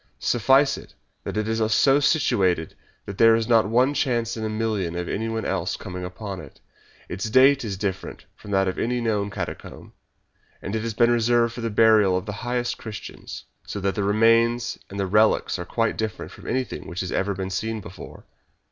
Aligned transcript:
Suffice 0.17 0.79
it 0.79 0.95
that 1.25 1.37
it 1.37 1.47
is 1.47 1.61
so 1.71 1.99
situated 1.99 2.73
that 3.05 3.19
there 3.19 3.35
is 3.35 3.47
not 3.47 3.69
one 3.69 3.93
chance 3.93 4.35
in 4.35 4.43
a 4.43 4.49
million 4.49 4.95
of 4.95 5.07
anyone 5.07 5.45
else 5.45 5.77
coming 5.77 6.03
upon 6.03 6.39
it. 6.39 6.59
Its 7.07 7.29
date 7.29 7.63
is 7.63 7.77
different 7.77 8.25
from 8.35 8.49
that 8.49 8.67
of 8.67 8.79
any 8.79 8.99
known 8.99 9.29
catacomb, 9.29 9.93
and 10.59 10.75
it 10.75 10.81
has 10.81 10.95
been 10.95 11.11
reserved 11.11 11.53
for 11.53 11.61
the 11.61 11.69
burial 11.69 12.17
of 12.17 12.25
the 12.25 12.31
highest 12.41 12.79
Christians, 12.79 13.43
so 13.67 13.79
that 13.79 13.93
the 13.93 14.01
remains 14.03 14.79
and 14.89 14.99
the 14.99 15.05
relics 15.05 15.59
are 15.59 15.65
quite 15.65 15.97
different 15.99 16.31
from 16.31 16.47
anything 16.47 16.87
which 16.87 17.01
has 17.01 17.11
ever 17.11 17.35
been 17.35 17.51
seen 17.51 17.79
before. 17.79 18.23